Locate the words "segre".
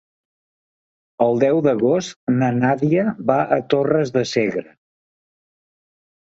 4.33-4.67